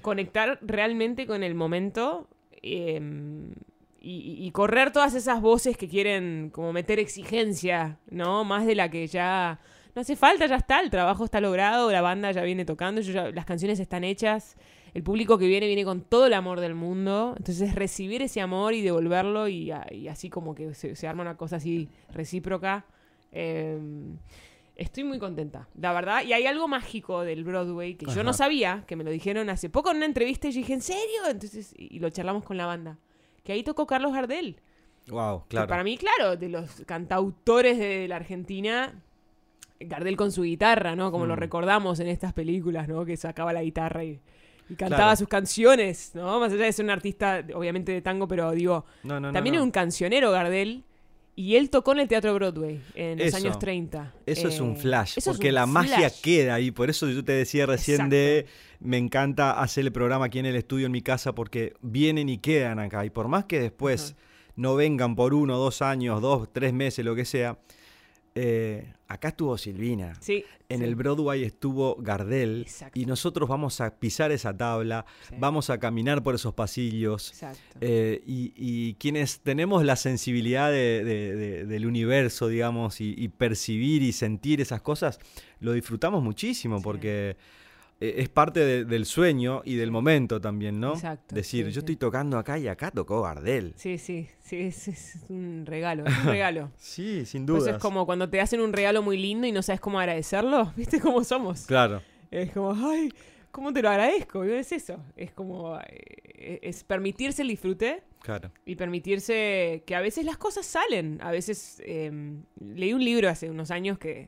[0.01, 2.27] conectar realmente con el momento
[2.61, 3.01] eh,
[4.07, 8.43] y, correr todas esas voces que quieren como meter exigencia, ¿no?
[8.43, 9.59] Más de la que ya
[9.95, 13.45] no hace falta, ya está, el trabajo está logrado, la banda ya viene tocando, las
[13.45, 14.57] canciones están hechas,
[14.93, 18.75] el público que viene viene con todo el amor del mundo, entonces recibir ese amor
[18.75, 22.85] y devolverlo y, así como que se, arma una cosa así recíproca.
[23.31, 23.79] eh,
[24.75, 26.23] Estoy muy contenta, la verdad.
[26.25, 29.69] Y hay algo mágico del Broadway que yo no sabía, que me lo dijeron hace
[29.69, 31.21] poco en una entrevista y yo dije, ¿en serio?
[31.29, 32.97] Entonces, y lo charlamos con la banda.
[33.43, 34.59] Que ahí tocó Carlos Gardel.
[35.07, 35.67] wow, Que claro.
[35.67, 39.01] para mí, claro, de los cantautores de la Argentina,
[39.79, 41.11] Gardel con su guitarra, ¿no?
[41.11, 41.39] Como lo Mm.
[41.39, 43.05] recordamos en estas películas, ¿no?
[43.05, 44.19] Que sacaba la guitarra y,
[44.69, 45.15] y cantaba Claro.
[45.17, 46.39] sus canciones, ¿no?
[46.39, 49.53] Más allá de ser un artista, obviamente, de tango, pero digo, No, no, no, también
[49.53, 49.59] no.
[49.59, 50.83] era un cancionero Gardel.
[51.37, 54.13] Y él tocó en el Teatro Broadway en los años 30.
[54.25, 56.71] Eso es un Eh, flash, porque un la magia queda ahí.
[56.71, 58.15] Por eso yo te decía recién Exacto.
[58.15, 58.45] de
[58.79, 62.37] me encanta hacer el programa aquí en el estudio en mi casa porque vienen y
[62.37, 63.05] quedan acá.
[63.05, 64.15] Y por más que después
[64.55, 67.57] no vengan por uno, dos años, dos, tres meses, lo que sea,
[68.35, 70.13] eh, acá estuvo Silvina.
[70.19, 70.43] Sí.
[70.67, 70.83] En sí.
[70.85, 72.99] el Broadway estuvo Gardel Exacto.
[72.99, 75.35] y nosotros vamos a pisar esa tabla, Sí.
[75.39, 77.29] vamos a caminar por esos pasillos.
[77.31, 77.77] Exacto.
[77.81, 83.29] Eh, y, y quienes tenemos la sensibilidad de- de- de- del universo, digamos, y, y
[83.29, 85.19] percibir y sentir esas cosas,
[85.59, 87.37] lo disfrutamos muchísimo porque
[88.01, 90.93] eh, es parte de- del sueño y del momento también, ¿no?
[90.93, 91.79] Exacto, Decir, sí, yo sí.
[91.79, 93.73] estoy tocando acá y acá tocó Gardel.
[93.77, 96.71] Sí, sí, sí, es, es un regalo, es un regalo.
[96.77, 97.71] Sí, sin Pues duda.
[97.71, 100.99] es como cuando te hacen un regalo muy lindo y no sabes cómo agradecerlo, ¿viste
[100.99, 101.65] cómo somos?
[101.65, 103.13] Claro, Es como, ay,
[103.51, 104.45] ¿cómo te lo agradezco?
[104.45, 108.51] Y es eso, es como, eh, es permitirse el disfrute claro.
[108.65, 111.19] y permitirse que a veces las cosas salen.
[111.21, 112.11] A veces, eh,
[112.59, 114.27] leí un libro hace unos años que,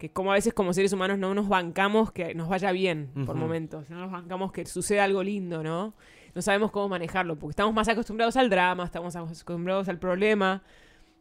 [0.00, 3.36] que como a veces como seres humanos no nos bancamos que nos vaya bien por
[3.36, 5.92] momentos, no nos bancamos que suceda algo lindo, ¿no?
[6.34, 10.62] No sabemos cómo manejarlo, porque estamos más acostumbrados al drama, estamos acostumbrados al problema.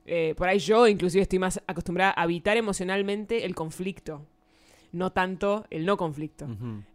[0.05, 4.25] Eh, por ahí yo inclusive estoy más acostumbrada a evitar emocionalmente el conflicto,
[4.93, 6.47] no tanto el no conflicto.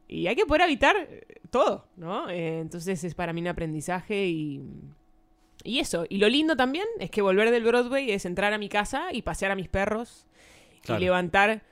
[0.09, 2.31] Y hay que poder evitar eh, todo, ¿no?
[2.31, 4.63] Eh, entonces es para mí un aprendizaje y,
[5.65, 6.07] y eso.
[6.09, 9.21] Y lo lindo también es que volver del Broadway es entrar a mi casa y
[9.21, 10.27] pasear a mis perros
[10.83, 11.01] Claro.
[11.01, 11.63] y levantar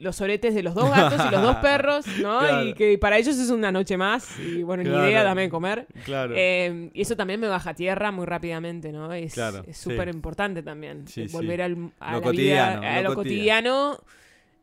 [0.00, 2.38] los oretes de los dos gatos y los dos perros, ¿no?
[2.40, 2.64] Claro.
[2.66, 5.02] Y que para ellos es una noche más y bueno, Claro.
[5.02, 5.86] ni idea, dame de comer.
[6.04, 6.34] Claro.
[6.36, 9.12] Eh, y eso también me baja a tierra muy rápidamente, ¿no?
[9.12, 9.90] Es Claro, es sí.
[9.90, 11.06] súper importante también.
[11.06, 11.32] Sí, eh, sí.
[11.36, 13.90] volver al, a Lo la cotidiano, vida, a lo lo cotidiano.
[13.94, 14.04] cotidiano,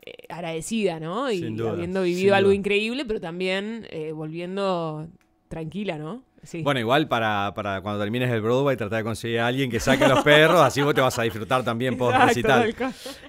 [0.06, 1.32] eh, agradecida, ¿no?
[1.32, 5.08] Y Sin duda, habiendo vivido algo increíble, pero también eh, volviendo
[5.50, 6.24] tranquila, ¿no?
[6.44, 6.62] Sí.
[6.62, 10.06] Bueno, igual para, para cuando termines el Broadway, tratar de conseguir a alguien que saque
[10.06, 12.74] a los perros, así vos te vas a disfrutar también post recital.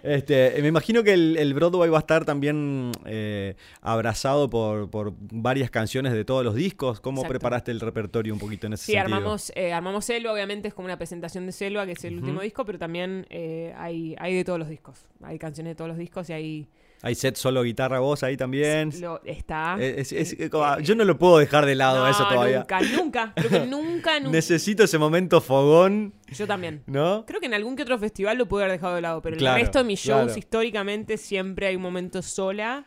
[0.03, 5.15] Este, me imagino que el, el Broadway va a estar también eh, abrazado por, por
[5.19, 7.01] varias canciones de todos los discos.
[7.01, 7.33] ¿Cómo Exacto.
[7.33, 9.17] preparaste el repertorio un poquito en ese Sí, sentido?
[9.17, 12.41] armamos, eh, armamos Selva, obviamente es como una presentación de Selva, que es el último
[12.41, 15.07] disco, pero también eh, hay, hay de todos los discos.
[15.23, 16.69] Hay canciones de todos los discos y hay...
[17.01, 18.91] Hay set solo guitarra voz ahí también.
[19.01, 19.77] Lo, está...
[19.81, 22.59] Es- es- eh, como- eh, yo no lo puedo dejar de lado no, eso todavía.
[22.59, 23.33] nunca, nunca.
[23.37, 24.31] Creo que nunca, nunca.
[24.33, 26.83] Necesito ese momento fogón, Yo también.
[26.87, 27.25] ¿no?
[27.25, 29.39] Creo que en algún que otro festival lo pude haber dejado de lado, pero en
[29.41, 30.39] Claro, el resto de mis shows claro.
[30.39, 32.85] históricamente siempre hay un momento sola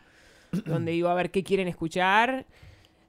[0.65, 2.45] donde digo a ver qué quieren escuchar.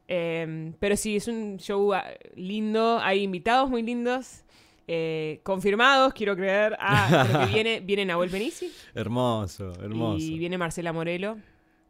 [0.08, 2.04] Eh, pero sí, es un show ah,
[2.36, 3.00] lindo.
[3.02, 4.44] Hay invitados muy lindos.
[4.88, 6.76] Eh, confirmados, quiero creer.
[6.78, 8.70] Ah, pero que viene, viene Nahuel Benici.
[8.94, 10.24] Hermoso, hermoso.
[10.24, 11.38] Y viene Marcela Morelo.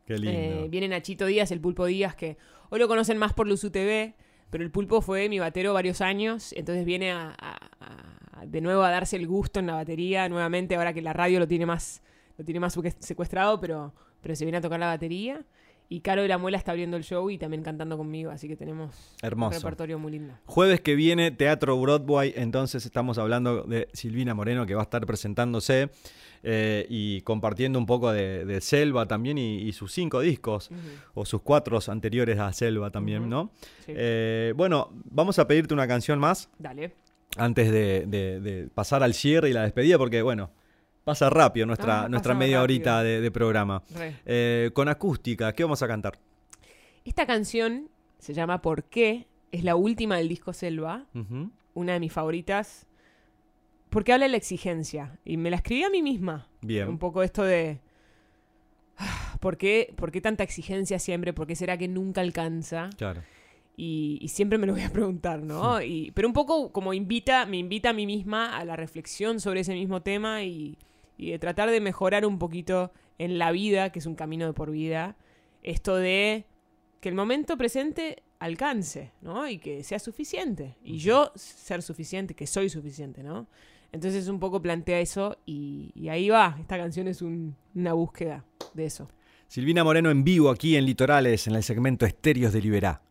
[0.06, 0.30] Qué lindo.
[0.64, 2.36] Eh, viene Nachito Díaz, el Pulpo Díaz, que
[2.70, 4.14] hoy lo conocen más por Luzu TV,
[4.50, 8.82] pero el Pulpo fue mi batero varios años, entonces viene a, a- a- de nuevo
[8.82, 12.02] a darse el gusto en la batería, nuevamente ahora que la radio lo tiene más,
[12.36, 15.44] lo tiene más secuest- secuestrado, pero, pero se viene a tocar la batería.
[15.92, 18.56] Y Caro de la Muela está abriendo el show y también cantando conmigo, así que
[18.56, 19.58] tenemos un Hermoso.
[19.58, 20.32] repertorio muy lindo.
[20.46, 25.04] Jueves que viene, Teatro Broadway, entonces estamos hablando de Silvina Moreno que va a estar
[25.04, 25.90] presentándose
[26.44, 30.70] eh, y compartiendo un poco de, de Selva también y, y sus cinco discos,
[31.14, 33.28] o sus cuatro anteriores a Selva también.
[33.28, 33.50] ¿no?
[33.84, 33.92] Sí.
[33.94, 36.92] Eh, bueno, vamos a pedirte una canción más Dale.
[37.36, 40.50] antes de, de- de pasar al cierre y la despedida, porque bueno,
[41.04, 42.64] pasa rápido nuestra, Ah, nuestra media rápido.
[42.64, 43.82] horita de, de programa.
[44.26, 46.18] Eh, con acústica, ¿qué vamos a cantar?
[47.04, 47.88] Esta canción
[48.18, 49.26] se llama ¿Por qué?
[49.50, 51.06] Es la última del disco Selva.
[51.74, 52.86] Una de mis favoritas,
[53.90, 55.18] porque habla de la exigencia.
[55.24, 56.48] Y me la escribí a mí misma.
[56.60, 56.88] Bien.
[56.88, 57.80] Un poco esto de...
[58.98, 61.32] ah, ¿Por qué, ¿Por qué tanta exigencia siempre?
[61.32, 62.90] ¿Por qué será que nunca alcanza?
[62.96, 63.22] Claro.
[63.76, 65.82] Y, y siempre me lo voy a preguntar, ¿no?
[65.82, 69.60] Y, pero un poco como invita, me invita a mí misma a la reflexión sobre
[69.60, 70.76] ese mismo tema y,
[71.16, 74.52] y de tratar de mejorar un poquito en la vida, que es un camino de
[74.52, 75.16] por vida,
[75.62, 76.44] esto de
[77.00, 79.48] que el momento presente alcance, ¿no?
[79.48, 80.76] Y que sea suficiente.
[80.82, 83.46] Y yo ser suficiente, que soy suficiente, ¿no?
[83.92, 86.56] Entonces un poco plantea eso y, y ahí va.
[86.60, 88.44] Esta canción es un- una búsqueda
[88.74, 89.08] de eso.
[89.48, 93.02] Silvina Moreno en vivo aquí en Litorales, en el segmento Estéreos de Liberá.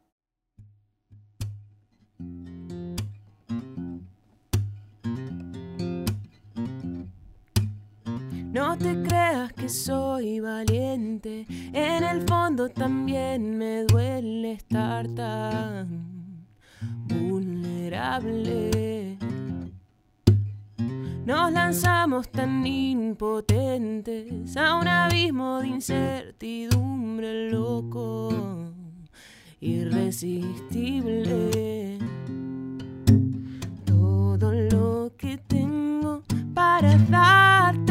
[8.51, 16.45] No te creas que soy valiente, en el fondo también me duele estar tan
[17.07, 19.17] vulnerable.
[21.25, 28.73] Nos lanzamos tan impotentes a un abismo de incertidumbre loco,
[29.61, 31.99] irresistible.
[33.85, 36.23] Todo lo que tengo
[36.53, 37.90] para darte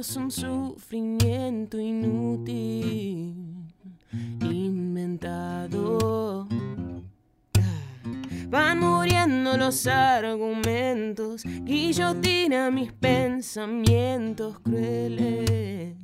[0.00, 3.34] es un sufrimiento inútil,
[4.40, 6.48] inventado.
[8.48, 15.94] Van muriendo los argumentos, guillotina mis pensamientos crueles,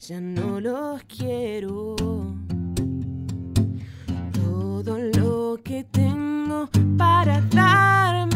[0.00, 1.94] ya no los quiero.
[4.32, 6.68] Todo lo que tengo
[6.98, 8.29] para darme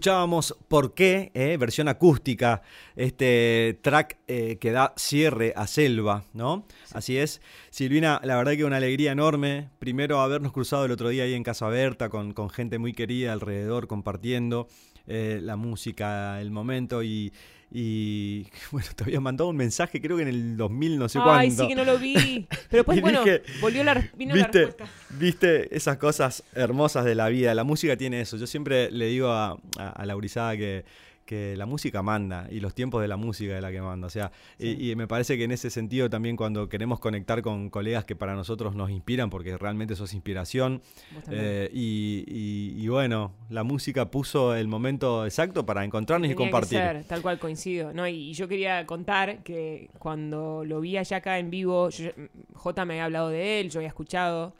[0.00, 2.62] Escuchábamos Por qué, eh, versión acústica,
[2.96, 6.64] este track eh, que da cierre a Selva, ¿no?
[6.94, 7.42] Así es.
[7.68, 9.68] Silvina, la verdad que una alegría enorme.
[9.78, 13.34] Primero habernos cruzado el otro día ahí en Casa Berta con, con gente muy querida
[13.34, 14.68] alrededor compartiendo
[15.06, 17.34] eh, la música, el momento y,
[17.70, 21.38] y bueno, te había mandado un mensaje, creo que en el 2000, no sé cuándo.
[21.38, 22.46] Ay, sí que no lo vi.
[22.48, 24.94] Pero después, bueno, dije, volvió la, vino la ¿Viste, respuesta.
[25.10, 27.54] viste esas cosas hermosas de la vida.
[27.54, 28.36] La música tiene eso.
[28.36, 30.84] Yo siempre le digo a, a, a la gurizada que,
[31.30, 34.08] que la música manda y los tiempos de la música es la que manda.
[34.08, 37.70] O sea, y, y me parece que en ese sentido también cuando queremos conectar con
[37.70, 40.82] colegas que para nosotros nos inspiran, porque realmente sos inspiración,
[41.30, 46.36] eh, y, y- y bueno, la música puso el momento exacto para encontrarnos y que
[46.36, 46.78] compartir.
[46.78, 47.92] ser, tal cual coincido.
[47.92, 52.10] No, y, y yo quería contar que cuando lo vi allá acá en vivo, yo-
[52.54, 54.52] J me había hablado de él, yo había escuchado,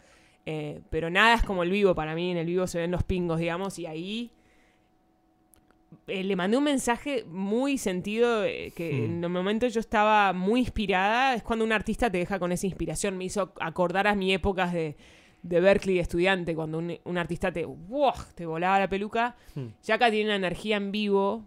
[0.46, 2.30] eh, pero nada es como el vivo para mí.
[2.30, 4.30] En el vivo se ven los pingos, digamos, y ahí
[6.10, 9.04] eh, le mandé un mensaje muy sentido eh, que Hmm.
[9.18, 11.34] en el momento yo estaba muy inspirada.
[11.34, 13.16] Es cuando un artista te deja con esa inspiración.
[13.16, 14.96] Me hizo acordar a mi épocas de,
[15.42, 18.12] de Berkeley de estudiante, cuando un, un artista te, ¡wow!
[18.34, 19.36] te volaba la peluca.
[19.82, 21.46] Ya acá tiene una energía en vivo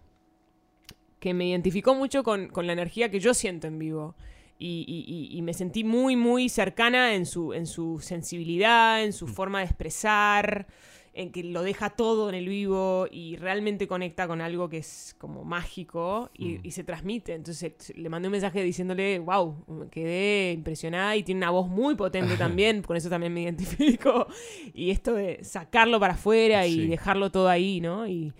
[1.20, 4.14] que me identificó mucho con, con la energía que yo siento en vivo.
[4.58, 5.04] Y, y-
[5.34, 9.58] y- y me sentí muy, muy cercana en su, en su sensibilidad, en su forma
[9.58, 10.66] de expresar,
[11.14, 15.14] en que lo deja todo en el vivo y realmente conecta con algo que es
[15.18, 17.34] como mágico y, y se transmite.
[17.34, 21.94] Entonces le mandé un mensaje diciéndole, wow, me quedé impresionada y tiene una voz muy
[21.94, 24.26] potente también, con eso también me identifico.
[24.74, 28.06] Y esto de sacarlo para afuera y dejarlo todo ahí, ¿no?
[28.08, 28.32] Y,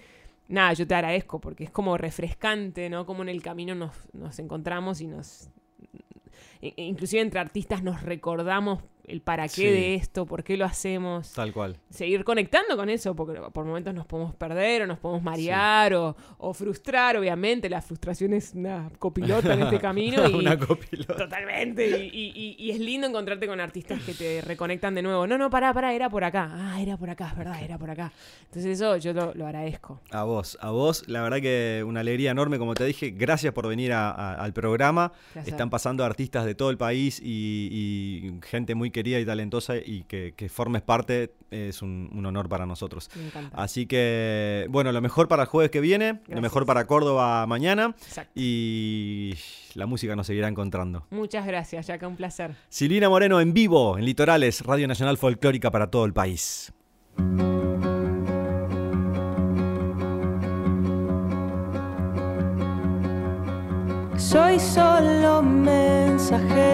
[0.48, 3.06] nada, yo te agradezco porque es como refrescante, ¿no?
[3.06, 5.50] Como en el camino nos, nos encontramos y nos...
[6.60, 9.64] e- Inclusive entre artistas nos recordamos el para qué Sí.
[9.64, 11.32] de esto, por qué lo hacemos.
[11.32, 11.76] Tal cual.
[11.90, 16.16] Seguir conectando con eso, porque por momentos nos podemos perder o nos podemos marear o,
[16.38, 17.68] o frustrar, obviamente.
[17.68, 20.26] La frustración es una copilota en este camino.
[20.28, 21.16] y, Una copilota.
[21.16, 21.86] Totalmente.
[22.12, 25.26] Y, y- y- es lindo encontrarte con artistas que te reconectan de nuevo.
[25.26, 26.48] No, no, pará, pará, era por acá.
[26.52, 28.12] Ah, era por acá, es verdad, era por acá.
[28.46, 30.00] Entonces eso yo lo, lo agradezco.
[30.10, 33.68] A vos, a vos, la verdad que una alegría enorme, como te dije, gracias por
[33.68, 35.12] venir a- a- al programa.
[35.32, 35.52] Placer.
[35.52, 37.68] Están pasando artistas de todo el país y,
[38.32, 42.48] y gente muy querida y talentosa y que, que formes parte es un, un honor
[42.48, 43.10] para nosotros.
[43.16, 43.54] Me encanta.
[43.60, 47.94] Así que, bueno, lo mejor para el jueves que viene, lo mejor para Córdoba mañana
[48.06, 48.32] Exacto.
[48.36, 49.34] y
[49.74, 51.06] la música nos seguirá encontrando.
[51.10, 52.54] Muchas gracias, Jaca, un placer.
[52.68, 56.72] Silvina Moreno en vivo, en Litorales, Radio Nacional Folclórica para todo el país.
[64.16, 66.64] Soy solo mensajera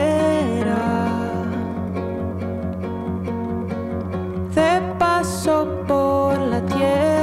[4.60, 5.56] de paso
[5.88, 7.19] por la tierra,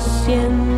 [0.00, 0.75] siento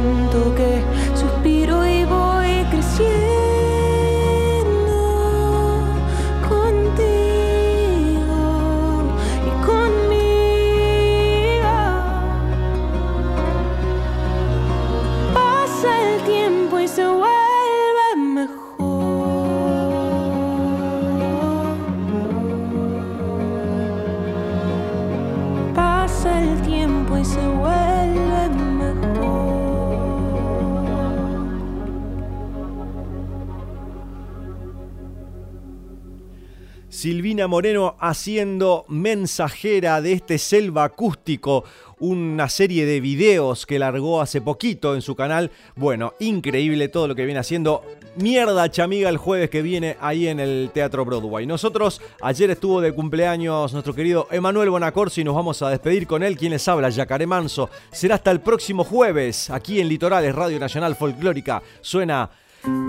[37.49, 41.65] Moreno haciendo mensajera de este selva acústico,
[41.99, 45.51] una serie de videos que largó hace poquito en su canal.
[45.75, 47.83] Bueno, increíble todo lo que viene haciendo.
[48.17, 51.47] Mierda chamiga el jueves que viene ahí en el Teatro Broadway.
[51.47, 56.23] Nosotros, ayer estuvo de cumpleaños nuestro querido Emanuel Bonacorsi y nos vamos a despedir con
[56.23, 56.37] él.
[56.37, 57.71] Quien les habla, Yacaré Manso.
[57.91, 61.63] Será hasta el próximo jueves, aquí en Litorales, Radio Nacional Folclórica.
[61.81, 62.31] Suena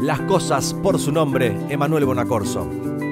[0.01, 3.08] las cosas por su nombre, Emanuel Bonacorso.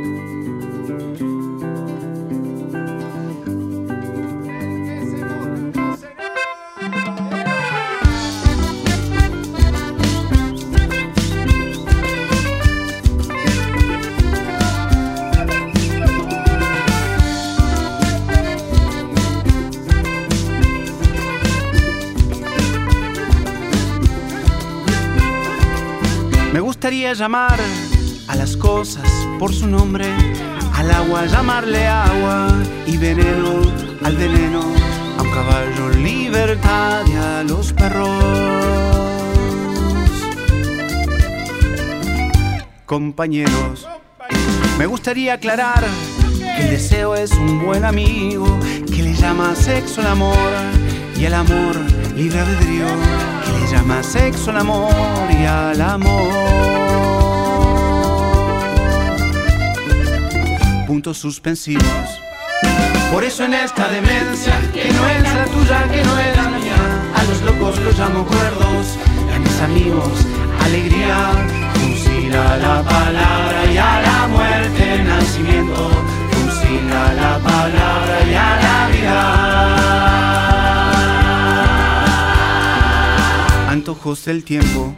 [26.78, 27.60] Gustaría llamar
[28.28, 29.10] a las cosas
[29.40, 30.06] por su nombre,
[30.76, 32.50] al agua llamarle agua
[32.86, 33.62] y veneno
[34.04, 34.62] al veneno,
[35.18, 38.24] a un caballo libertad y a los perros.
[42.86, 43.88] Compañeros,
[44.78, 45.84] me gustaría aclarar
[46.38, 48.56] que el deseo es un buen amigo
[48.86, 50.52] que le llama sexo el amor
[51.20, 51.76] y el amor
[52.16, 53.37] libre albedrío
[53.72, 54.92] llama sexo el amor
[55.30, 56.34] y al amor.
[60.86, 62.22] Puntos suspensivos.
[63.12, 66.76] Por eso en esta demencia, que no es la tuya, que no es la mía,
[67.16, 68.98] a los locos los llamo cuerdos
[69.34, 70.26] a mis amigos
[70.68, 71.18] alegría.
[71.74, 75.90] Fusila la palabra y a la muerte nacimiento.
[76.32, 80.07] Fusila la palabra y a la vida.
[83.88, 84.94] Antojos del tiempo.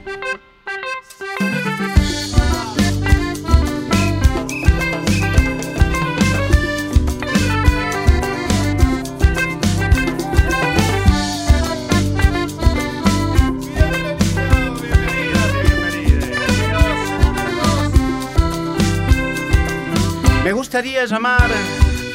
[20.44, 21.38] Me gustaría llamar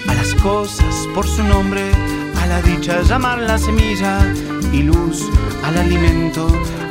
[0.09, 1.93] a las cosas por su nombre,
[2.43, 4.19] a la dicha llamar la semilla
[4.75, 5.31] y luz
[5.63, 6.49] al alimento,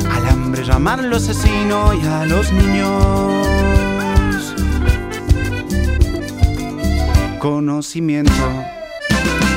[0.10, 4.56] al hambre llamarlo asesino y a los niños.
[7.40, 8.32] Conocimiento.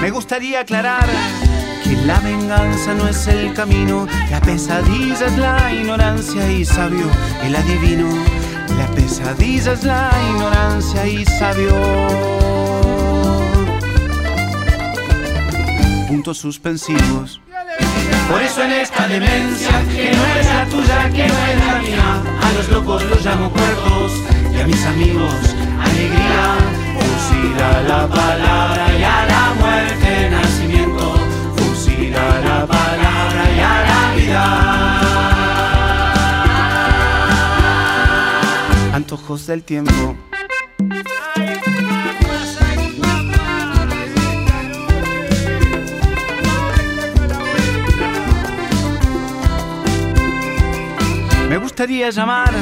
[0.00, 1.06] Me gustaría aclarar
[1.84, 7.06] que la venganza no es el camino, la pesadilla es la ignorancia y sabio
[7.44, 8.08] el adivino.
[8.76, 11.70] La pesadilla es la ignorancia y sabio.
[16.08, 17.40] Puntos suspensivos.
[18.30, 22.22] Por eso en esta demencia, que no es la tuya, que no es la mía,
[22.42, 24.12] a los locos los llamo cuerdos
[24.54, 26.56] y a mis amigos alegría.
[26.98, 31.14] Fusila la palabra y a la muerte nacimiento.
[31.56, 34.44] Fusila la palabra y a la vida.
[38.94, 40.16] Antojos del tiempo.
[51.76, 52.54] Gustaría llamar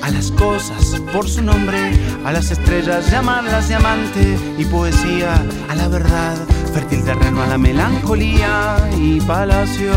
[0.00, 1.90] a las cosas por su nombre,
[2.24, 6.36] a las estrellas llamarlas diamante y poesía a la verdad,
[6.72, 9.92] fértil terreno a la melancolía y palacio.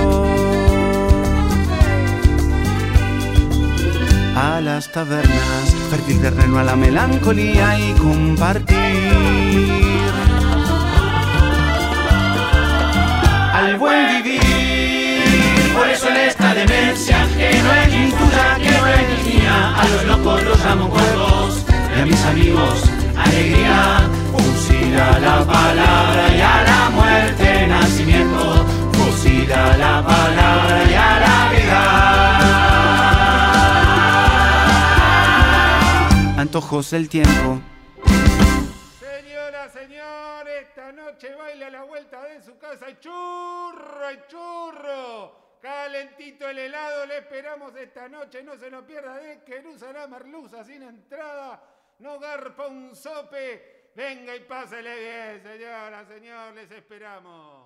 [4.36, 8.76] A las tabernas, fértil terreno a la melancolía y compartir.
[13.54, 14.42] Al buen vivir,
[15.78, 17.87] por eso en esta demencia, que no
[18.38, 18.72] tuya, que
[19.30, 21.66] mía, a los locos los llamo cuerdos
[21.96, 24.10] y a mis amigos alegría.
[24.32, 31.84] Fusila la palabra y a la muerte nacimiento, fusila la palabra y a la vida.
[36.38, 37.60] Antojos del tiempo.
[39.00, 42.86] Señora, señor, esta noche baila la vuelta de su casa.
[42.88, 45.47] ¡Ay, churro, ay, churro!
[45.62, 48.44] Calentito el helado, le esperamos esta noche.
[48.44, 51.62] No se lo pierda de Querusa la Merluza sin entrada.
[52.00, 53.92] No garpa un sope.
[53.96, 57.57] Venga y pásele bien, señora, señor, les esperamos.